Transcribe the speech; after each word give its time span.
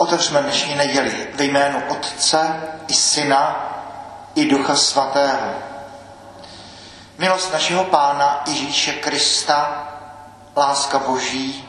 Otevřme 0.00 0.42
dnešní 0.42 0.74
neděli 0.74 1.28
ve 1.34 1.44
jménu 1.44 1.82
Otce 1.88 2.62
i 2.88 2.94
Syna 2.94 3.56
i 4.34 4.48
Ducha 4.48 4.76
Svatého. 4.76 5.52
Milost 7.18 7.52
našeho 7.52 7.84
Pána 7.84 8.42
Ježíše 8.46 8.92
Krista, 8.92 9.88
láska 10.56 10.98
Boží 10.98 11.68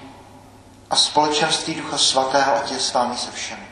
a 0.89 0.95
společenství 0.95 1.75
Ducha 1.75 1.97
Svatého, 1.97 2.55
ať 2.55 2.71
je 2.71 2.79
s 2.79 2.93
vámi 2.93 3.17
se 3.17 3.31
všemi. 3.31 3.67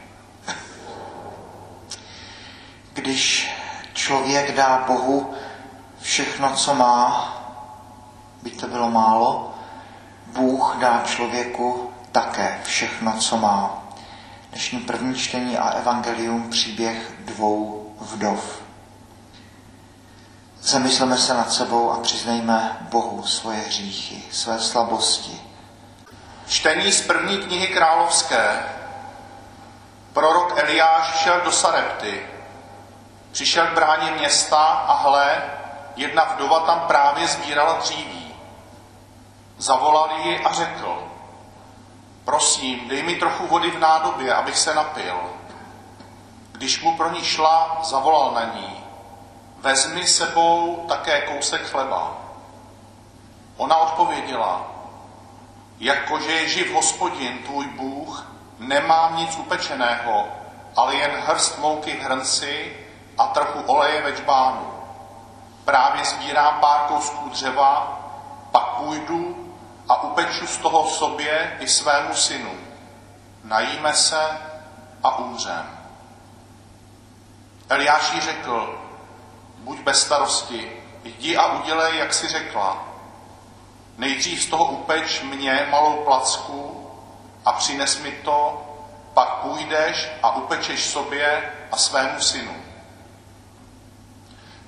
Když 2.94 3.52
člověk 3.94 4.56
dá 4.56 4.84
Bohu 4.88 5.34
všechno, 6.02 6.56
co 6.56 6.76
má, 6.76 7.34
by 8.44 8.50
to 8.50 8.68
bylo 8.68 8.90
málo, 8.90 9.56
Bůh 10.26 10.76
dá 10.80 11.04
člověku 11.06 11.94
také 12.12 12.62
všechno, 12.64 13.18
co 13.20 13.38
má. 13.38 13.89
Dnešní 14.60 14.80
první 14.80 15.16
čtení 15.16 15.58
a 15.58 15.70
evangelium 15.70 16.50
příběh 16.50 17.12
dvou 17.20 17.94
vdov. 18.00 18.62
Zamysleme 20.62 21.18
se 21.18 21.34
nad 21.34 21.52
sebou 21.52 21.92
a 21.92 22.00
přiznejme 22.00 22.78
Bohu 22.82 23.24
svoje 23.24 23.60
hříchy, 23.60 24.24
své 24.32 24.60
slabosti. 24.60 25.42
Čtení 26.48 26.92
z 26.92 27.08
první 27.08 27.38
knihy 27.38 27.68
královské. 27.68 28.64
Prorok 30.14 30.54
Eliáš 30.58 31.20
šel 31.24 31.42
do 31.42 31.52
Sarepty. 31.52 32.28
Přišel 33.32 33.68
k 33.68 33.74
bráně 33.74 34.12
města 34.12 34.58
a 34.64 34.98
hle, 34.98 35.44
jedna 35.96 36.24
vdova 36.24 36.60
tam 36.60 36.80
právě 36.80 37.28
sbírala 37.28 37.74
dříví. 37.74 38.36
Zavolal 39.58 40.10
ji 40.24 40.40
a 40.40 40.54
řekl, 40.54 41.09
prosím, 42.30 42.88
dej 42.88 43.04
mi 43.04 43.16
trochu 43.16 43.48
vody 43.48 43.72
v 43.72 43.80
nádobě, 43.80 44.34
abych 44.34 44.58
se 44.58 44.76
napil. 44.76 45.16
Když 46.52 46.82
mu 46.82 46.98
pro 46.98 47.12
ní 47.12 47.24
šla, 47.24 47.80
zavolal 47.84 48.32
na 48.32 48.44
ní, 48.44 48.84
vezmi 49.58 50.08
sebou 50.08 50.86
také 50.88 51.22
kousek 51.22 51.62
chleba. 51.62 52.18
Ona 53.58 53.78
odpověděla, 53.78 54.62
jakože 55.80 56.32
je 56.32 56.50
živ 56.50 56.74
hospodin, 56.74 57.38
tvůj 57.38 57.66
Bůh, 57.66 58.28
nemám 58.60 59.18
nic 59.18 59.38
upečeného, 59.38 60.28
ale 60.76 60.96
jen 60.96 61.12
hrst 61.12 61.60
mouky 61.60 61.98
v 61.98 62.04
hrnci 62.04 62.78
a 63.18 63.28
trochu 63.28 63.60
oleje 63.62 64.02
ve 64.02 64.14
čbánu. 64.14 64.74
Právě 65.66 66.06
sbírám 66.06 66.60
pár 66.60 66.80
kousků 66.80 67.30
dřeva, 67.30 68.00
pak 68.52 68.66
půjdu 68.66 69.49
a 70.30 70.32
upeču 70.32 70.48
z 70.48 70.58
toho 70.58 70.88
sobě 70.88 71.58
i 71.60 71.68
svému 71.68 72.14
synu. 72.14 72.52
Najíme 73.44 73.94
se 73.94 74.22
a 75.04 75.18
umřem. 75.18 75.80
Eliáš 77.70 78.14
jí 78.14 78.22
řekl, 78.22 78.82
buď 79.58 79.80
bez 79.80 80.02
starosti, 80.02 80.72
jdi 81.04 81.38
a 81.38 81.54
udělej, 81.54 81.98
jak 81.98 82.14
si 82.14 82.28
řekla. 82.28 82.84
Nejdřív 83.98 84.44
z 84.44 84.46
toho 84.46 84.66
upeč 84.66 85.22
mě 85.22 85.68
malou 85.72 86.04
placku 86.06 86.92
a 87.46 87.52
přines 87.52 88.00
mi 88.00 88.12
to, 88.12 88.66
pak 89.14 89.30
půjdeš 89.30 90.10
a 90.24 90.36
upečeš 90.36 90.86
sobě 90.86 91.54
a 91.72 91.78
svému 91.78 92.22
synu. 92.22 92.56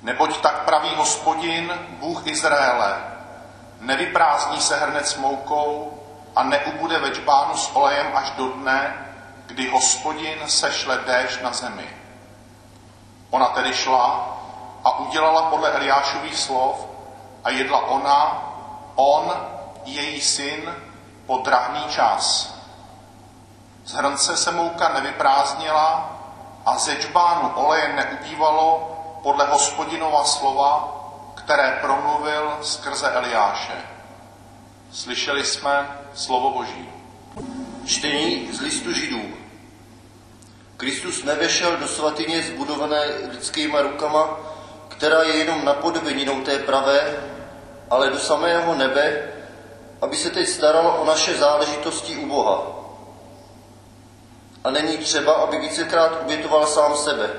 Neboť 0.01 0.41
tak 0.41 0.65
praví 0.65 0.89
hospodin, 0.95 1.73
Bůh 1.89 2.27
Izraele, 2.27 3.20
nevyprázdní 3.81 4.61
se 4.61 4.75
hrnec 4.75 5.11
s 5.11 5.17
moukou 5.17 5.97
a 6.35 6.43
neubude 6.43 6.99
ve 6.99 7.11
čbánu 7.11 7.57
s 7.57 7.75
olejem 7.75 8.11
až 8.15 8.31
do 8.31 8.49
dne, 8.49 9.07
kdy 9.45 9.69
hospodin 9.69 10.39
sešle 10.45 10.97
déšť 10.97 11.41
na 11.41 11.51
zemi. 11.53 11.89
Ona 13.29 13.45
tedy 13.45 13.73
šla 13.73 14.37
a 14.83 14.99
udělala 14.99 15.41
podle 15.41 15.71
Eliášových 15.71 16.37
slov 16.37 16.87
a 17.43 17.49
jedla 17.49 17.87
ona, 17.87 18.43
on, 18.95 19.33
její 19.85 20.21
syn, 20.21 20.75
po 21.25 21.37
drahný 21.37 21.83
čas. 21.89 22.53
Z 23.85 23.93
hrnce 23.93 24.37
se 24.37 24.51
mouka 24.51 24.89
nevyprázdnila 24.89 26.09
a 26.65 26.77
ze 26.77 26.95
čbánu 26.95 27.51
oleje 27.55 27.93
neubývalo 27.93 28.97
podle 29.23 29.45
hospodinova 29.45 30.23
slova, 30.23 31.00
které 31.43 31.77
promluvil 31.81 32.57
skrze 32.61 33.07
Eliáše. 33.07 33.73
Slyšeli 34.91 35.45
jsme 35.45 35.87
slovo 36.13 36.51
Boží. 36.51 36.89
Čtení 37.85 38.49
z 38.53 38.61
listu 38.61 38.93
Židů. 38.93 39.21
Kristus 40.77 41.23
nevešel 41.23 41.77
do 41.77 41.87
svatyně 41.87 42.43
zbudované 42.43 43.05
lidskýma 43.31 43.81
rukama, 43.81 44.39
která 44.87 45.23
je 45.23 45.35
jenom 45.35 45.65
napodobeninou 45.65 46.41
té 46.41 46.59
pravé, 46.59 47.17
ale 47.89 48.09
do 48.09 48.19
samého 48.19 48.75
nebe, 48.75 49.31
aby 50.01 50.15
se 50.15 50.29
teď 50.29 50.47
staralo 50.47 51.01
o 51.01 51.05
naše 51.05 51.37
záležitosti 51.37 52.17
u 52.17 52.27
Boha. 52.27 52.67
A 54.63 54.71
není 54.71 54.97
třeba, 54.97 55.33
aby 55.33 55.59
vícekrát 55.59 56.21
obětoval 56.21 56.67
sám 56.67 56.97
sebe, 56.97 57.29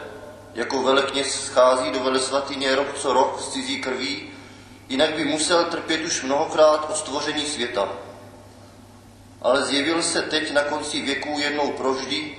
jako 0.54 0.82
velekněz 0.82 1.44
schází 1.44 1.90
do 1.90 2.00
velesvatyně 2.00 2.74
rok 2.74 2.98
co 2.98 3.12
rok 3.12 3.40
z 3.40 3.48
cizí 3.48 3.80
krví, 3.80 4.30
jinak 4.88 5.14
by 5.14 5.24
musel 5.24 5.64
trpět 5.64 6.00
už 6.00 6.22
mnohokrát 6.22 6.90
od 6.90 6.96
stvoření 6.96 7.46
světa. 7.46 7.88
Ale 9.42 9.64
zjevil 9.64 10.02
se 10.02 10.22
teď 10.22 10.52
na 10.52 10.62
konci 10.62 11.02
věků 11.02 11.38
jednou 11.38 11.72
proždy, 11.72 12.38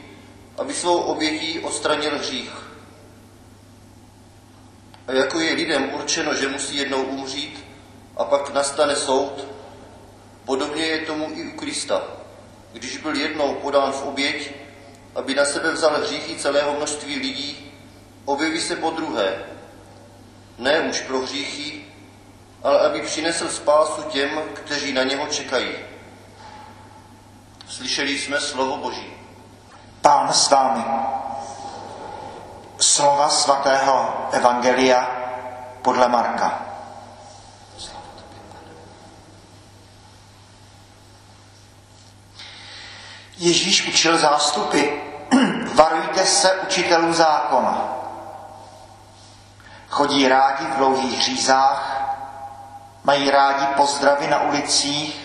aby 0.57 0.73
svou 0.73 0.97
obětí 0.97 1.59
odstranil 1.59 2.17
hřích. 2.17 2.51
A 5.07 5.11
jako 5.11 5.39
je 5.39 5.53
lidem 5.53 5.93
určeno, 5.93 6.33
že 6.33 6.47
musí 6.47 6.75
jednou 6.75 7.03
umřít 7.03 7.65
a 8.17 8.23
pak 8.23 8.53
nastane 8.53 8.95
soud, 8.95 9.47
podobně 10.45 10.85
je 10.85 11.05
tomu 11.05 11.29
i 11.33 11.47
u 11.47 11.57
Krista. 11.57 12.03
Když 12.73 12.97
byl 12.97 13.15
jednou 13.15 13.55
podán 13.55 13.91
v 13.91 14.03
oběť, 14.03 14.51
aby 15.15 15.35
na 15.35 15.45
sebe 15.45 15.71
vzal 15.71 16.01
hříchy 16.01 16.35
celého 16.35 16.73
množství 16.73 17.15
lidí, 17.15 17.72
objeví 18.25 18.61
se 18.61 18.75
po 18.75 18.89
druhé. 18.89 19.43
Ne 20.57 20.79
už 20.79 21.01
pro 21.01 21.19
hříchy, 21.19 21.85
ale 22.63 22.79
aby 22.79 23.01
přinesl 23.01 23.49
spásu 23.49 24.03
těm, 24.03 24.41
kteří 24.53 24.93
na 24.93 25.03
něho 25.03 25.27
čekají. 25.27 25.75
Slyšeli 27.67 28.17
jsme 28.17 28.41
slovo 28.41 28.77
Boží. 28.77 29.13
Pán 30.01 30.33
s 30.33 30.49
vámi. 30.49 30.83
Slova 32.77 33.29
svatého 33.29 34.27
Evangelia 34.31 35.11
podle 35.81 36.07
Marka. 36.07 36.65
Ježíš 43.37 43.87
učil 43.87 44.17
zástupy. 44.17 44.81
Varujte 45.75 46.25
se 46.25 46.53
učitelů 46.53 47.13
zákona. 47.13 48.02
Chodí 49.93 50.27
rádi 50.27 50.65
v 50.65 50.77
dlouhých 50.77 51.21
řízách, 51.21 52.01
mají 53.03 53.31
rádi 53.31 53.65
pozdravy 53.65 54.27
na 54.27 54.41
ulicích, 54.41 55.21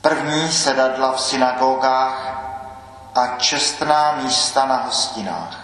první 0.00 0.52
sedadla 0.52 1.12
v 1.12 1.20
synagogách 1.20 2.42
a 3.14 3.26
čestná 3.26 4.12
místa 4.12 4.66
na 4.66 4.76
hostinách. 4.76 5.58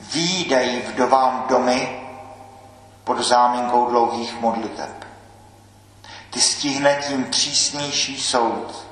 Výdají 0.00 0.80
vdovám 0.80 1.44
domy 1.48 2.06
pod 3.04 3.18
záminkou 3.18 3.90
dlouhých 3.90 4.40
modliteb. 4.40 5.04
Ty 6.30 6.40
stihne 6.40 6.94
tím 7.08 7.24
přísnější 7.24 8.20
soud. 8.20 8.86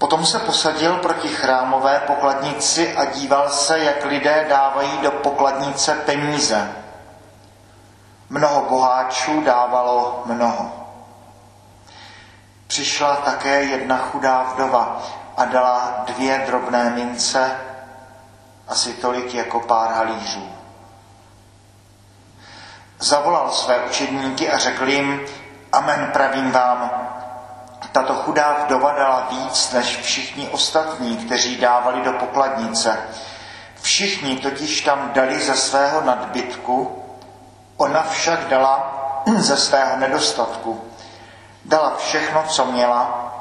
Potom 0.00 0.26
se 0.26 0.38
posadil 0.38 0.96
proti 0.96 1.28
chrámové 1.28 2.00
pokladnici 2.00 2.96
a 2.96 3.04
díval 3.04 3.50
se, 3.50 3.78
jak 3.78 4.04
lidé 4.04 4.46
dávají 4.48 4.98
do 4.98 5.10
pokladnice 5.10 5.94
peníze. 5.94 6.72
Mnoho 8.30 8.64
boháčů 8.64 9.40
dávalo 9.40 10.22
mnoho. 10.26 10.72
Přišla 12.66 13.16
také 13.16 13.62
jedna 13.62 13.98
chudá 13.98 14.42
vdova 14.42 15.02
a 15.36 15.44
dala 15.44 16.02
dvě 16.06 16.42
drobné 16.46 16.90
mince, 16.90 17.56
asi 18.68 18.92
tolik 18.92 19.34
jako 19.34 19.60
pár 19.60 19.92
halířů. 19.92 20.52
Zavolal 22.98 23.50
své 23.50 23.78
učedníky 23.78 24.50
a 24.50 24.58
řekl 24.58 24.88
jim, 24.88 25.20
amen 25.72 26.10
pravím 26.12 26.50
vám, 26.52 27.10
tato 27.92 28.14
chudá 28.14 28.64
vdova 28.64 28.92
dala 28.92 29.26
víc 29.30 29.72
než 29.72 29.96
všichni 29.96 30.48
ostatní, 30.48 31.16
kteří 31.16 31.56
dávali 31.56 32.04
do 32.04 32.12
pokladnice. 32.12 32.98
Všichni 33.82 34.36
totiž 34.36 34.80
tam 34.80 35.10
dali 35.14 35.40
ze 35.40 35.54
svého 35.54 36.00
nadbytku, 36.00 37.04
ona 37.76 38.02
však 38.02 38.48
dala 38.48 38.96
ze 39.38 39.56
svého 39.56 39.96
nedostatku. 39.96 40.84
Dala 41.64 41.96
všechno, 41.96 42.44
co 42.48 42.64
měla 42.66 43.32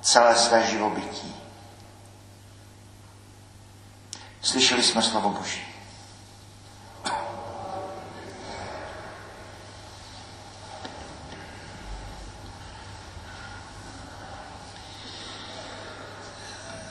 celé 0.00 0.36
své 0.36 0.66
živobytí. 0.66 1.36
Slyšeli 4.42 4.82
jsme 4.82 5.02
slovo 5.02 5.28
Boží. 5.28 5.71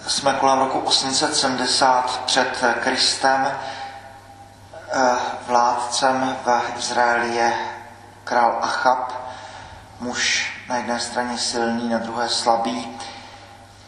Jsme 0.08 0.34
kolem 0.34 0.60
roku 0.60 0.80
870 0.80 2.22
před 2.26 2.64
Kristem. 2.84 3.52
Eh, 4.94 5.16
vládcem 5.48 6.38
v 6.46 6.78
Izraeli 6.78 7.36
je 7.36 7.54
král 8.24 8.58
Achab, 8.62 9.14
muž 10.00 10.54
na 10.70 10.78
jedné 10.78 11.00
straně 11.00 11.38
silný, 11.38 11.90
na 11.90 11.98
druhé 11.98 12.30
slabý, 12.30 12.98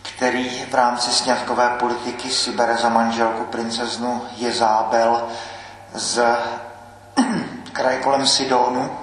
který 0.01 0.65
v 0.69 0.73
rámci 0.75 1.11
sňatkové 1.11 1.69
politiky 1.69 2.29
si 2.29 2.51
bere 2.51 2.77
za 2.77 2.89
manželku 2.89 3.45
princeznu 3.45 4.21
Jezábel 4.35 5.27
z 5.93 6.37
kraje 7.73 7.97
kolem 7.99 8.27
Sidonu 8.27 8.97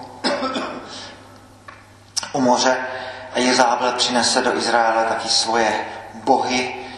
u 2.32 2.40
moře 2.40 2.76
a 3.34 3.38
Jezábel 3.38 3.92
přinese 3.92 4.42
do 4.42 4.56
Izraele 4.56 5.04
taky 5.04 5.28
svoje 5.28 5.84
bohy. 6.14 6.89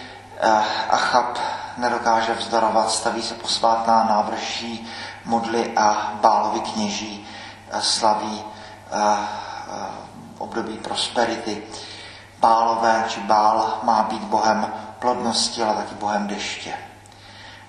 Eh, 0.45 0.65
Achab 0.91 1.39
nedokáže 1.77 2.35
vzdorovat, 2.35 2.91
staví 2.91 3.23
se 3.23 3.35
posvátná 3.35 4.05
návrší 4.05 4.89
modly 5.25 5.73
a 5.77 6.13
bálovi 6.21 6.61
kněží 6.61 7.27
slaví 7.81 8.45
období 10.39 10.77
prosperity. 10.77 11.63
Bálové 12.41 13.05
či 13.09 13.21
bál 13.21 13.81
má 13.83 14.03
být 14.03 14.23
bohem 14.23 14.73
plodnosti, 14.99 15.63
ale 15.63 15.75
taky 15.75 15.95
bohem 15.95 16.27
deště. 16.27 16.75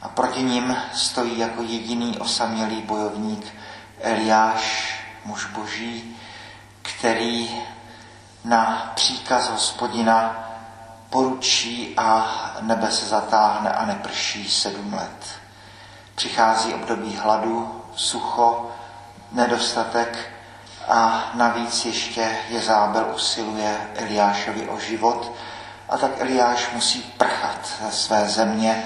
A 0.02 0.10
proti 0.10 0.44
ním 0.44 0.78
stojí 0.94 1.40
jako 1.40 1.62
jediný 1.62 2.20
osamělý 2.20 2.82
bojovník 2.82 3.56
Eliáš, 4.02 4.96
muž 5.26 5.46
boží, 5.46 6.18
který 6.82 7.62
na 8.46 8.92
příkaz 8.96 9.50
hospodina 9.50 10.36
poručí 11.14 11.94
a 11.98 12.26
nebe 12.62 12.92
se 12.92 13.06
zatáhne 13.06 13.70
a 13.70 13.86
neprší 13.86 14.50
sedm 14.50 14.94
let. 14.94 15.26
Přichází 16.16 16.74
období 16.74 17.16
hladu, 17.16 17.82
sucho, 17.96 18.72
nedostatek 19.32 20.32
a 20.88 21.32
navíc 21.34 21.86
ještě 21.86 22.38
Jezábel 22.50 23.06
usiluje 23.16 23.78
Eliášovi 23.96 24.70
o 24.70 24.80
život 24.80 25.32
a 25.90 25.98
tak 25.98 26.12
Eliáš 26.18 26.72
musí 26.74 27.02
prchat 27.02 27.74
ze 27.86 27.92
své 27.92 28.30
země 28.30 28.84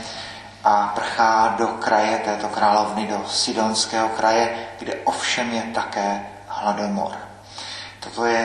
a 0.63 0.91
prchá 0.95 1.56
do 1.57 1.68
kraje 1.68 2.18
této 2.18 2.47
královny, 2.47 3.07
do 3.07 3.25
Sidonského 3.29 4.09
kraje, 4.09 4.68
kde 4.79 4.95
ovšem 4.95 5.51
je 5.53 5.62
také 5.62 6.25
hladomor. 6.47 7.12
Toto 8.00 8.25
je 8.25 8.37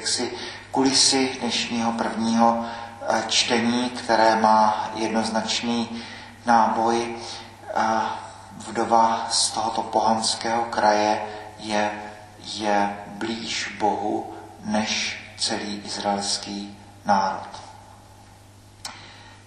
jaksi 0.00 0.32
kulisy 0.70 1.36
dnešního 1.40 1.92
prvního 1.92 2.64
eh, 3.08 3.24
čtení, 3.28 3.90
které 3.90 4.36
má 4.36 4.90
jednoznačný 4.94 6.02
náboj. 6.46 7.16
Vdova 8.68 9.26
z 9.30 9.50
tohoto 9.50 9.82
pohanského 9.82 10.64
kraje 10.64 11.22
je, 11.58 11.90
je 12.42 12.98
blíž 13.06 13.76
Bohu 13.78 14.34
než 14.64 15.20
celý 15.38 15.82
izraelský 15.84 16.78
národ. 17.04 17.48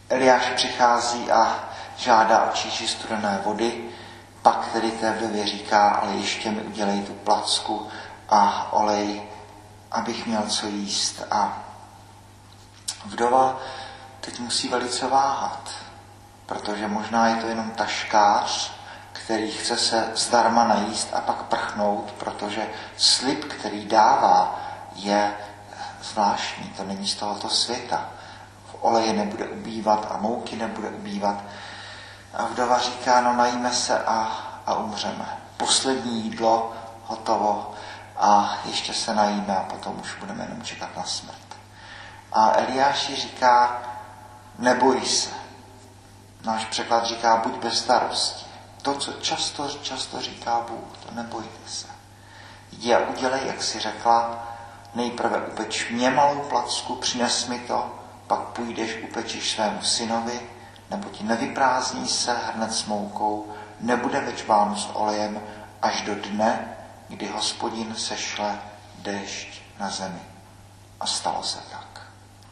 Eliáš 0.10 0.46
přichází 0.56 1.32
a 1.32 1.70
žádá 1.98 2.44
o 2.44 2.54
číši 2.54 2.88
studené 2.88 3.42
vody, 3.46 3.90
pak 4.42 4.70
tedy 4.74 4.92
té 4.92 5.12
vdově 5.12 5.48
říká, 5.48 5.90
ale 5.90 6.12
ještě 6.14 6.52
mi 6.52 6.62
udělej 6.62 7.02
tu 7.02 7.14
placku 7.14 7.88
a 8.30 8.74
olej 8.74 9.22
abych 9.94 10.26
měl 10.26 10.42
co 10.42 10.68
jíst. 10.68 11.24
A 11.32 11.58
vdova 13.06 13.58
teď 14.22 14.40
musí 14.40 14.68
velice 14.68 15.08
váhat, 15.08 15.70
protože 16.46 16.88
možná 16.88 17.28
je 17.28 17.36
to 17.36 17.48
jenom 17.48 17.72
taškář, 17.72 18.72
který 19.14 19.52
chce 19.52 19.78
se 19.78 20.12
zdarma 20.16 20.64
najíst 20.64 21.14
a 21.14 21.22
pak 21.22 21.44
prchnout, 21.44 22.12
protože 22.12 22.70
slib, 22.98 23.46
který 23.46 23.86
dává, 23.86 24.60
je 24.96 25.34
zvláštní, 26.04 26.70
to 26.70 26.84
není 26.84 27.08
z 27.08 27.16
tohoto 27.16 27.50
světa. 27.50 28.10
V 28.72 28.76
oleje 28.82 29.14
nebude 29.14 29.48
ubývat 29.48 30.08
a 30.12 30.18
mouky 30.18 30.56
nebude 30.56 30.90
ubývat. 30.90 31.36
A 32.34 32.46
vdova 32.46 32.80
říká, 32.80 33.22
no 33.22 33.34
najíme 33.34 33.74
se 33.74 34.04
a, 34.04 34.38
a 34.66 34.76
umřeme. 34.76 35.38
Poslední 35.58 36.22
jídlo 36.22 36.74
hotovo, 37.06 37.74
a 38.18 38.58
ještě 38.66 38.94
se 38.94 39.16
najíme 39.16 39.58
a 39.58 39.64
potom 39.64 40.00
už 40.02 40.16
budeme 40.20 40.44
jenom 40.44 40.62
čekat 40.62 40.98
na 40.98 41.04
smrt. 41.04 41.58
A 42.32 42.52
Eliáši 42.58 43.16
říká, 43.16 43.82
neboj 44.60 45.06
se. 45.06 45.30
Náš 46.46 46.66
překlad 46.66 47.06
říká, 47.06 47.38
buď 47.38 47.64
bez 47.64 47.80
starosti. 47.80 48.46
To, 48.82 48.96
co 48.96 49.14
často, 49.14 49.70
často 49.82 50.22
říká 50.22 50.66
Bůh, 50.70 50.98
to 51.06 51.16
nebojte 51.16 51.70
se. 51.70 51.88
Jdi 52.72 52.94
a 52.94 53.00
udělej, 53.10 53.42
jak 53.46 53.64
si 53.64 53.80
řekla, 53.80 54.48
nejprve 54.96 55.38
upeč 55.38 55.90
mě 55.90 56.10
malou 56.10 56.40
placku, 56.40 56.96
přines 56.96 57.48
mi 57.48 57.60
to, 57.60 58.00
pak 58.28 58.40
půjdeš, 58.40 58.98
upečíš 59.04 59.52
svému 59.52 59.82
synovi, 59.82 60.50
nebo 60.90 61.10
ti 61.10 61.24
nevyprázdní 61.24 62.08
se 62.08 62.34
hrnec 62.34 62.80
s 62.80 62.86
moukou, 62.86 63.54
nebude 63.80 64.20
večbánu 64.22 64.76
s 64.76 64.90
olejem 64.94 65.42
až 65.82 66.02
do 66.02 66.16
dne, 66.16 66.78
kdy 67.14 67.28
hospodin 67.30 67.96
sešle 67.96 68.60
déšť 69.06 69.80
na 69.80 69.90
zemi. 69.90 70.22
A 71.00 71.06
stalo 71.06 71.44
se 71.44 71.60
tak. 71.72 72.02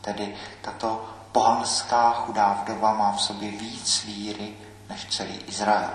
Tedy 0.02 0.36
tato 0.62 1.06
pohanská 1.32 2.12
chudá 2.12 2.62
vdova 2.62 2.94
má 2.94 3.12
v 3.12 3.22
sobě 3.22 3.52
víc 3.52 4.04
víry 4.06 4.54
než 4.90 5.06
celý 5.10 5.36
Izrael. 5.48 5.94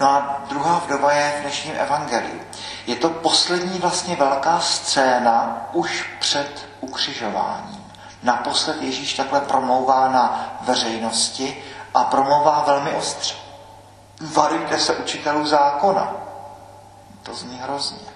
No 0.00 0.06
a 0.08 0.44
druhá 0.48 0.78
vdova 0.78 1.12
je 1.12 1.34
v 1.38 1.40
dnešním 1.40 1.74
evangeliu. 1.76 2.40
Je 2.86 2.96
to 2.96 3.08
poslední 3.10 3.78
vlastně 3.78 4.16
velká 4.16 4.60
scéna 4.60 5.66
už 5.72 6.04
před 6.20 6.68
ukřižováním. 6.80 7.84
Naposled 8.22 8.82
Ježíš 8.82 9.14
takhle 9.14 9.40
promlouvá 9.40 10.08
na 10.08 10.56
veřejnosti 10.60 11.64
a 11.94 12.04
promlouvá 12.04 12.64
velmi 12.66 12.90
ostře. 12.92 13.34
Varujte 14.20 14.80
se 14.80 14.96
učitelů 14.96 15.46
zákona. 15.46 16.26
To 17.26 17.34
zní 17.34 17.58
hrozně. 17.58 18.06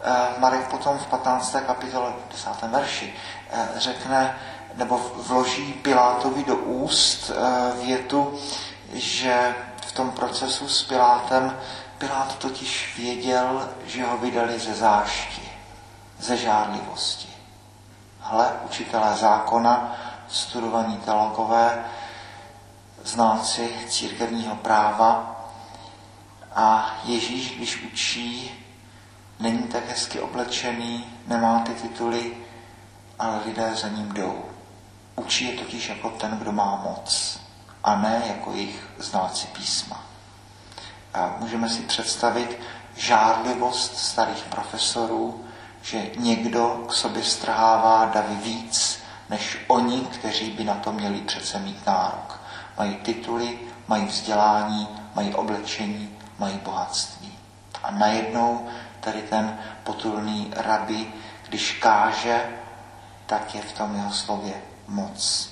Eh, 0.00 0.40
Marek 0.40 0.68
potom 0.68 0.98
v 0.98 1.06
15. 1.06 1.56
kapitole 1.66 2.12
10. 2.30 2.50
verši 2.62 3.14
eh, 3.50 3.68
řekne, 3.76 4.38
nebo 4.74 5.12
vloží 5.16 5.72
Pilátovi 5.72 6.44
do 6.44 6.56
úst 6.56 7.30
eh, 7.30 7.84
větu, 7.86 8.38
že 8.92 9.54
v 9.86 9.92
tom 9.92 10.10
procesu 10.10 10.68
s 10.68 10.82
Pilátem 10.82 11.58
Pilát 11.98 12.38
totiž 12.38 12.94
věděl, 12.98 13.68
že 13.84 14.06
ho 14.06 14.18
vydali 14.18 14.58
ze 14.58 14.74
zášti, 14.74 15.52
ze 16.18 16.36
žádlivosti. 16.36 17.28
Hle, 18.20 18.52
učitelé 18.64 19.16
zákona, 19.16 19.96
studovaní 20.28 20.96
teologové, 20.96 21.84
znáci 23.04 23.70
církevního 23.88 24.56
práva, 24.56 25.35
a 26.56 26.96
Ježíš, 27.04 27.56
když 27.56 27.82
učí, 27.82 28.50
není 29.40 29.62
tak 29.62 29.88
hezky 29.88 30.20
oblečený, 30.20 31.04
nemá 31.26 31.60
ty 31.60 31.72
tituly, 31.74 32.36
ale 33.18 33.40
lidé 33.46 33.74
za 33.74 33.88
ním 33.88 34.12
jdou. 34.12 34.44
Učí 35.16 35.44
je 35.44 35.52
totiž 35.52 35.88
jako 35.88 36.10
ten, 36.10 36.38
kdo 36.38 36.52
má 36.52 36.76
moc, 36.76 37.40
a 37.84 37.96
ne 37.96 38.22
jako 38.26 38.52
jejich 38.52 38.88
znáci 38.98 39.46
písma. 39.46 40.04
A 41.14 41.36
můžeme 41.40 41.68
si 41.68 41.82
představit 41.82 42.58
žádlivost 42.96 43.98
starých 43.98 44.44
profesorů, 44.44 45.44
že 45.82 46.10
někdo 46.16 46.84
k 46.88 46.92
sobě 46.92 47.24
strhává 47.24 48.04
davy 48.04 48.34
víc, 48.34 48.98
než 49.30 49.58
oni, 49.66 50.00
kteří 50.00 50.50
by 50.50 50.64
na 50.64 50.74
to 50.74 50.92
měli 50.92 51.20
přece 51.20 51.58
mít 51.58 51.86
nárok. 51.86 52.40
Mají 52.78 52.94
tituly, 52.94 53.58
mají 53.88 54.04
vzdělání, 54.04 54.88
mají 55.14 55.34
oblečení, 55.34 56.15
mají 56.38 56.58
bohatství. 56.58 57.38
A 57.82 57.90
najednou 57.90 58.68
tady 59.00 59.22
ten 59.22 59.58
potulný 59.84 60.52
rabi, 60.56 61.12
když 61.48 61.72
káže, 61.72 62.44
tak 63.26 63.54
je 63.54 63.62
v 63.62 63.72
tom 63.72 63.96
jeho 63.96 64.12
slově 64.12 64.54
moc. 64.88 65.50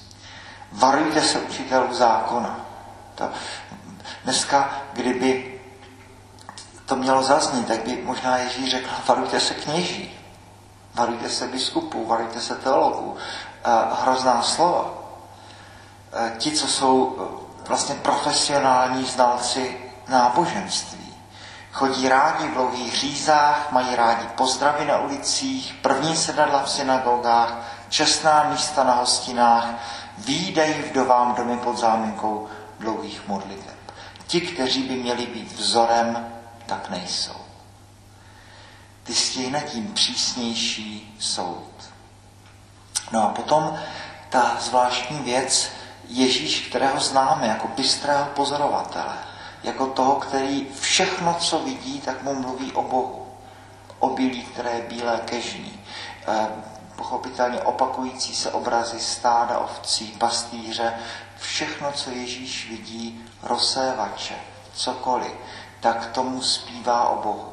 Varujte 0.72 1.22
se 1.22 1.40
učitelů 1.40 1.94
zákona. 1.94 2.60
To, 3.14 3.30
dneska, 4.24 4.70
kdyby 4.92 5.60
to 6.86 6.96
mělo 6.96 7.22
zaznít, 7.22 7.66
tak 7.66 7.84
by 7.84 8.02
možná 8.02 8.36
Ježíš 8.36 8.70
řekl, 8.70 8.90
varujte 9.08 9.40
se 9.40 9.54
kněží. 9.54 10.20
varujte 10.94 11.28
se 11.28 11.46
biskupů, 11.46 12.06
varujte 12.06 12.40
se 12.40 12.54
teologů. 12.54 13.16
Eh, 13.64 13.70
hrozná 14.02 14.42
slova. 14.42 14.90
Eh, 16.12 16.32
ti, 16.38 16.52
co 16.52 16.66
jsou 16.68 17.28
vlastně 17.68 17.94
profesionální 17.94 19.04
znalci 19.04 19.83
náboženství. 20.08 21.14
Chodí 21.72 22.08
rádi 22.08 22.48
v 22.48 22.54
dlouhých 22.54 22.96
řízách, 22.96 23.72
mají 23.72 23.96
rádi 23.96 24.26
pozdravy 24.34 24.84
na 24.84 24.98
ulicích, 24.98 25.74
první 25.82 26.16
sedadla 26.16 26.62
v 26.62 26.70
synagogách, 26.70 27.54
čestná 27.88 28.44
místa 28.50 28.84
na 28.84 28.94
hostinách, 28.94 29.66
výdají 30.18 30.74
vdovám 30.74 31.34
domy 31.34 31.58
pod 31.58 31.78
záminkou 31.78 32.48
dlouhých 32.80 33.28
modliteb. 33.28 33.74
Ti, 34.26 34.40
kteří 34.40 34.82
by 34.82 34.94
měli 34.94 35.26
být 35.26 35.52
vzorem, 35.52 36.32
tak 36.66 36.90
nejsou. 36.90 37.36
Ty 39.02 39.14
stihne 39.14 39.60
tím 39.60 39.94
přísnější 39.94 41.16
soud. 41.20 41.90
No 43.12 43.22
a 43.22 43.28
potom 43.28 43.78
ta 44.28 44.56
zvláštní 44.60 45.18
věc, 45.18 45.70
Ježíš, 46.08 46.60
kterého 46.60 47.00
známe 47.00 47.46
jako 47.46 47.68
bystrého 47.68 48.24
pozorovatele, 48.24 49.14
jako 49.64 49.86
toho, 49.86 50.14
který 50.14 50.66
všechno, 50.80 51.34
co 51.34 51.58
vidí, 51.58 52.00
tak 52.00 52.22
mu 52.22 52.34
mluví 52.34 52.72
o 52.72 52.82
Bohu. 52.82 53.26
O 53.98 54.08
bílí, 54.08 54.42
které 54.42 54.70
je 54.70 54.82
bílé 54.88 55.20
kežní. 55.24 55.80
Eh, 56.28 56.48
pochopitelně 56.96 57.60
opakující 57.60 58.34
se 58.34 58.50
obrazy 58.50 59.00
stáda 59.00 59.58
ovcí, 59.58 60.06
pastýře, 60.18 60.94
všechno, 61.38 61.92
co 61.92 62.10
Ježíš 62.10 62.70
vidí, 62.70 63.24
rozsévače, 63.42 64.34
cokoliv, 64.74 65.32
tak 65.80 66.06
tomu 66.06 66.42
zpívá 66.42 67.08
o 67.08 67.22
Bohu. 67.22 67.52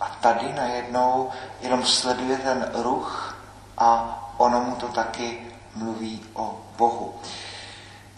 A 0.00 0.08
tady 0.20 0.52
najednou 0.52 1.30
jenom 1.60 1.84
sleduje 1.84 2.38
ten 2.38 2.70
ruch 2.74 3.36
a 3.78 4.18
ono 4.36 4.60
mu 4.60 4.76
to 4.76 4.88
taky 4.88 5.40
mluví 5.74 6.22
o 6.34 6.60
Bohu. 6.76 7.14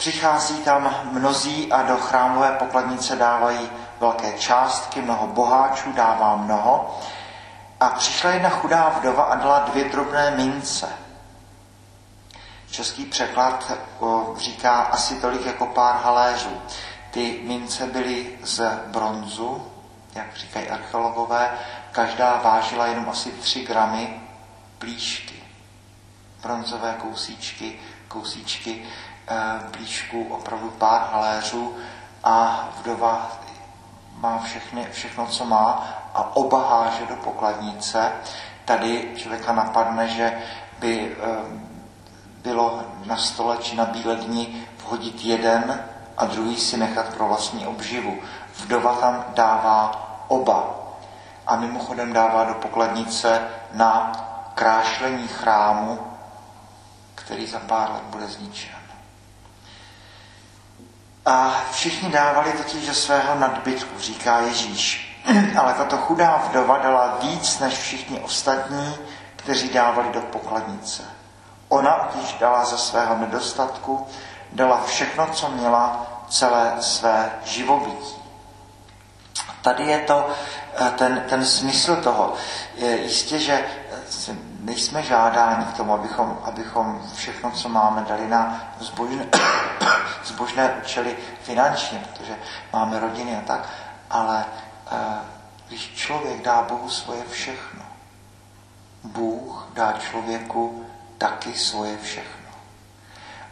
Přichází 0.03 0.57
tam 0.63 0.95
mnozí 1.11 1.71
a 1.71 1.81
do 1.81 1.97
chrámové 1.97 2.51
pokladnice 2.51 3.15
dávají 3.15 3.69
velké 3.99 4.33
částky, 4.33 5.01
mnoho 5.01 5.27
boháčů 5.27 5.91
dává 5.91 6.35
mnoho. 6.35 6.99
A 7.79 7.89
přišla 7.89 8.29
jedna 8.29 8.49
chudá 8.49 8.89
vdova 8.89 9.23
a 9.23 9.35
dala 9.35 9.59
dvě 9.59 9.83
drobné 9.83 10.31
mince. 10.31 10.89
Český 12.71 13.05
překlad 13.05 13.71
říká 14.37 14.81
asi 14.81 15.15
tolik 15.15 15.45
jako 15.45 15.65
pár 15.65 15.95
haléřů. 15.95 16.61
Ty 17.11 17.39
mince 17.43 17.85
byly 17.85 18.39
z 18.43 18.61
bronzu, 18.87 19.67
jak 20.15 20.37
říkají 20.37 20.69
archeologové, 20.69 21.51
každá 21.91 22.41
vážila 22.43 22.87
jenom 22.87 23.09
asi 23.09 23.31
3 23.31 23.65
gramy 23.65 24.21
plíšky. 24.77 25.43
Bronzové 26.41 26.95
kousíčky, 27.01 27.79
kousíčky 28.07 28.85
blížku 29.77 30.27
eh, 30.29 30.33
opravdu 30.33 30.69
pár 30.69 31.01
haléřů 31.11 31.75
a 32.23 32.67
vdova 32.79 33.31
má 34.17 34.39
všechny, 34.39 34.87
všechno, 34.91 35.27
co 35.27 35.45
má 35.45 35.87
a 36.13 36.35
oba 36.35 36.69
háže 36.69 37.05
do 37.05 37.15
pokladnice. 37.15 38.11
Tady 38.65 39.11
člověka 39.15 39.53
napadne, 39.53 40.07
že 40.07 40.41
by 40.79 41.15
eh, 41.19 41.27
bylo 42.43 42.83
na 43.05 43.17
stole 43.17 43.57
či 43.57 43.75
na 43.75 43.85
bílé 43.85 44.15
dni 44.15 44.67
vhodit 44.83 45.25
jeden 45.25 45.83
a 46.17 46.25
druhý 46.25 46.57
si 46.57 46.77
nechat 46.77 47.13
pro 47.13 47.27
vlastní 47.27 47.65
obživu. 47.65 48.17
Vdova 48.59 48.95
tam 48.95 49.25
dává 49.35 49.91
oba. 50.27 50.69
A 51.47 51.55
mimochodem 51.55 52.13
dává 52.13 52.43
do 52.43 52.53
pokladnice 52.53 53.47
na 53.73 54.11
krášlení 54.55 55.27
chrámu, 55.27 55.99
který 57.15 57.47
za 57.47 57.59
pár 57.59 57.91
let 57.91 58.03
bude 58.03 58.27
zničen. 58.27 58.82
A 61.25 61.63
všichni 61.71 62.09
dávali 62.09 62.51
totiž 62.51 62.85
ze 62.85 62.93
svého 62.93 63.35
nadbytku, 63.35 63.99
říká 63.99 64.39
Ježíš. 64.39 65.09
Ale 65.59 65.73
tato 65.73 65.97
chudá 65.97 66.43
vdova 66.49 66.77
dala 66.77 67.17
víc 67.21 67.59
než 67.59 67.73
všichni 67.73 68.19
ostatní, 68.19 68.95
kteří 69.35 69.69
dávali 69.69 70.09
do 70.13 70.21
pokladnice. 70.21 71.03
Ona 71.69 71.91
totiž 71.91 72.35
dala 72.39 72.65
ze 72.65 72.77
svého 72.77 73.17
nedostatku, 73.17 74.07
dala 74.51 74.83
všechno, 74.85 75.27
co 75.27 75.49
měla, 75.49 76.05
celé 76.29 76.73
své 76.79 77.31
živobytí. 77.45 78.15
Tady 79.61 79.83
je 79.83 79.99
to 79.99 80.29
eh, 80.75 80.91
ten, 80.97 81.23
ten 81.29 81.45
smysl 81.45 81.95
toho. 81.95 82.33
Je 82.75 82.97
jistě, 82.97 83.39
že 83.39 83.53
eh, 83.53 84.35
nejsme 84.59 85.03
žádáni 85.03 85.65
k 85.65 85.77
tomu, 85.77 85.93
abychom, 85.93 86.39
abychom 86.43 87.01
všechno, 87.15 87.51
co 87.51 87.69
máme, 87.69 88.05
dali 88.09 88.27
na 88.27 88.63
zbožné, 88.79 89.25
zbožné 90.23 90.73
účely 90.83 91.17
finančně, 91.41 92.03
protože 92.13 92.35
máme 92.73 92.99
rodiny 92.99 93.37
a 93.37 93.41
tak, 93.41 93.69
ale 94.09 94.45
eh, 94.91 94.97
když 95.67 95.93
člověk 95.95 96.41
dá 96.41 96.61
Bohu 96.61 96.89
svoje 96.89 97.23
všechno, 97.29 97.81
Bůh 99.03 99.67
dá 99.73 99.91
člověku 99.91 100.85
taky 101.17 101.53
svoje 101.53 101.97
všechno. 101.97 102.49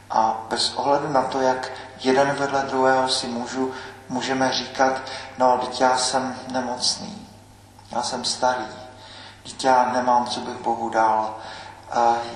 A 0.09 0.41
bez 0.49 0.73
ohledu 0.75 1.09
na 1.09 1.21
to, 1.21 1.41
jak 1.41 1.71
jeden 1.99 2.31
vedle 2.31 2.61
druhého 2.61 3.09
si 3.09 3.27
můžu, 3.27 3.73
můžeme 4.09 4.51
říkat, 4.51 5.01
no, 5.37 5.57
teď 5.57 5.81
já 5.81 5.97
jsem 5.97 6.35
nemocný, 6.51 7.27
já 7.91 8.03
jsem 8.03 8.25
starý, 8.25 8.67
teď 9.43 9.63
já 9.63 9.91
nemám, 9.93 10.25
co 10.25 10.39
bych 10.39 10.55
Bohu 10.55 10.89
dal, 10.89 11.35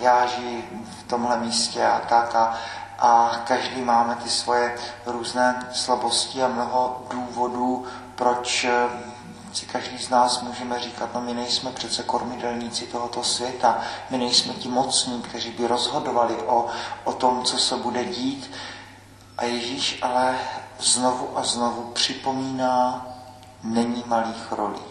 já 0.02 0.26
žiji 0.26 0.86
v 1.00 1.04
tomhle 1.04 1.40
místě 1.40 1.86
a 1.86 2.00
tak 2.00 2.36
a, 2.36 2.54
a 3.00 3.42
každý 3.48 3.82
máme 3.82 4.16
ty 4.16 4.30
svoje 4.30 4.76
různé 5.06 5.68
slabosti 5.74 6.44
a 6.44 6.48
mnoho 6.48 7.06
důvodů, 7.10 7.86
proč 8.16 8.66
si 9.54 9.66
každý 9.66 9.98
z 9.98 10.10
nás 10.10 10.42
můžeme 10.42 10.80
říkat, 10.80 11.10
no 11.14 11.22
my 11.22 11.34
nejsme 11.34 11.72
přece 11.72 12.04
kormidelníci 12.04 12.86
tohoto 12.86 13.24
světa, 13.24 13.82
my 14.10 14.18
nejsme 14.18 14.54
ti 14.54 14.70
mocní, 14.70 15.22
kteří 15.22 15.52
by 15.52 15.68
rozhodovali 15.68 16.36
o, 16.36 16.66
o 17.04 17.14
tom, 17.14 17.44
co 17.44 17.58
se 17.58 17.76
bude 17.76 18.06
dít. 18.06 18.52
A 19.38 19.46
Ježíš 19.46 20.00
ale 20.02 20.38
znovu 20.80 21.38
a 21.38 21.44
znovu 21.44 21.82
připomíná, 21.82 23.08
není 23.64 24.04
malých 24.08 24.52
rolí. 24.52 24.82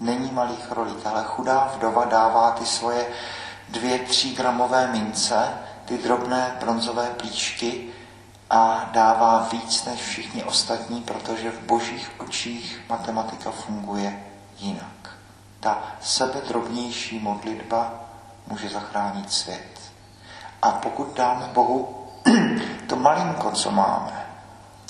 Není 0.00 0.30
malých 0.30 0.70
rolí. 0.70 0.94
Tahle 1.02 1.24
chudá 1.24 1.72
vdova 1.76 2.04
dává 2.04 2.50
ty 2.50 2.66
svoje 2.66 3.06
dvě, 3.68 3.98
tři 3.98 4.30
gramové 4.30 4.86
mince, 4.86 5.48
ty 5.90 5.98
drobné 5.98 6.56
bronzové 6.60 7.06
plíčky 7.06 7.88
a 8.50 8.90
dává 8.92 9.48
víc 9.52 9.84
než 9.84 10.00
všichni 10.00 10.44
ostatní, 10.44 11.02
protože 11.02 11.50
v 11.50 11.62
božích 11.66 12.10
očích 12.20 12.80
matematika 12.88 13.50
funguje 13.50 14.24
jinak. 14.58 15.16
Ta 15.60 15.82
sebedrobnější 16.00 17.18
modlitba 17.18 17.94
může 18.46 18.68
zachránit 18.68 19.32
svět. 19.32 19.80
A 20.62 20.70
pokud 20.70 21.16
dáme 21.16 21.50
Bohu 21.54 22.06
to 22.86 22.96
malinko, 22.96 23.50
co 23.50 23.70
máme, 23.70 24.29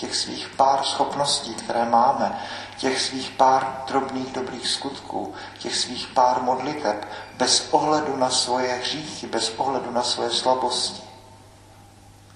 těch 0.00 0.16
svých 0.16 0.48
pár 0.48 0.84
schopností, 0.84 1.54
které 1.54 1.84
máme, 1.84 2.38
těch 2.76 3.00
svých 3.00 3.30
pár 3.30 3.82
drobných 3.86 4.32
dobrých 4.32 4.68
skutků, 4.68 5.34
těch 5.58 5.76
svých 5.76 6.06
pár 6.06 6.42
modliteb, 6.42 7.08
bez 7.36 7.68
ohledu 7.70 8.16
na 8.16 8.30
svoje 8.30 8.74
hříchy, 8.74 9.26
bez 9.26 9.52
ohledu 9.56 9.90
na 9.90 10.02
svoje 10.02 10.30
slabosti. 10.30 11.02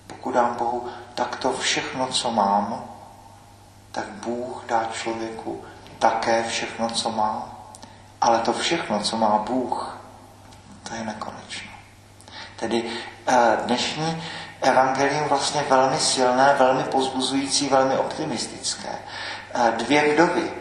Pokud 0.06 0.34
dám 0.34 0.54
Bohu 0.54 0.88
takto 1.14 1.52
všechno, 1.52 2.06
co 2.06 2.30
mám, 2.30 2.84
tak 3.92 4.08
Bůh 4.08 4.64
dá 4.68 4.84
člověku 4.92 5.64
také 5.98 6.44
všechno, 6.44 6.90
co 6.90 7.10
má. 7.10 7.48
Ale 8.20 8.38
to 8.38 8.52
všechno, 8.52 9.00
co 9.00 9.16
má 9.16 9.38
Bůh, 9.38 9.98
to 10.88 10.94
je 10.94 11.04
nekonečno. 11.04 11.70
Tedy 12.56 12.92
eh, 13.26 13.58
dnešní 13.64 14.22
evangelium 14.60 15.28
vlastně 15.28 15.64
velmi 15.68 15.98
silné, 15.98 16.54
velmi 16.58 16.84
pozbuzující, 16.84 17.68
velmi 17.68 17.96
optimistické. 17.96 18.98
Eh, 19.54 19.72
dvě 19.76 20.14
vdovy. 20.14 20.52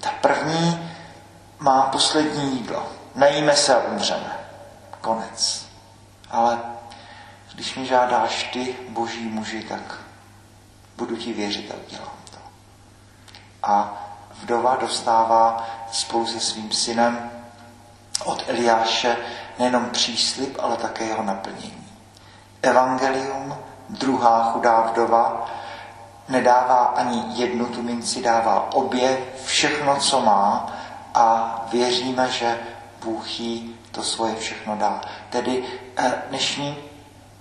Ta 0.00 0.10
první 0.20 0.90
má 1.58 1.82
poslední 1.82 2.52
jídlo. 2.56 2.86
Najíme 3.14 3.56
se 3.56 3.74
a 3.74 3.78
umřeme. 3.78 4.38
Konec. 5.00 5.66
Ale 6.30 6.58
když 7.54 7.74
mi 7.74 7.86
žádáš 7.86 8.44
ty, 8.44 8.76
boží 8.88 9.28
muži, 9.28 9.62
tak 9.62 9.98
budu 10.96 11.16
ti 11.16 11.32
věřit 11.32 11.70
a 11.70 11.74
udělám 11.86 12.18
to. 12.30 12.38
A 13.62 14.04
vdova 14.42 14.76
dostává 14.76 15.68
spolu 15.92 16.26
se 16.26 16.40
svým 16.40 16.72
synem 16.72 17.30
od 18.24 18.44
Eliáše 18.48 19.16
nejenom 19.58 19.90
příslip, 19.90 20.56
ale 20.62 20.76
také 20.76 21.04
jeho 21.04 21.22
naplnění. 21.22 21.87
Evangelium, 22.62 23.56
druhá 23.88 24.52
chudá 24.52 24.80
vdova, 24.80 25.46
nedává 26.28 26.84
ani 26.84 27.24
jednu 27.28 27.66
tu 27.66 27.82
minci, 27.82 28.22
dává 28.22 28.72
obě, 28.72 29.18
všechno, 29.44 29.96
co 29.96 30.20
má 30.20 30.72
a 31.14 31.54
věříme, 31.72 32.30
že 32.30 32.58
Bůh 33.04 33.40
jí 33.40 33.78
to 33.92 34.02
svoje 34.02 34.36
všechno 34.36 34.76
dá. 34.76 35.00
Tedy 35.30 35.64
eh, 35.96 36.22
dnešní 36.28 36.76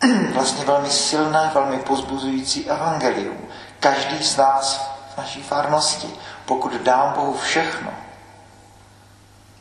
vlastně 0.33 0.65
velmi 0.65 0.89
silné, 0.89 1.51
velmi 1.53 1.77
pozbuzující 1.77 2.69
evangelium. 2.69 3.37
Každý 3.79 4.23
z 4.23 4.37
nás 4.37 4.91
v 5.13 5.17
naší 5.17 5.43
farnosti, 5.43 6.09
pokud 6.45 6.73
dám 6.73 7.13
Bohu 7.13 7.33
všechno, 7.33 7.91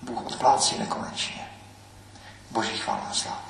Bůh 0.02 0.26
odplácí 0.26 0.78
nekonečně. 0.78 1.48
Boží 2.50 2.76
chvála 2.76 3.00
a 3.10 3.14
slávě. 3.14 3.45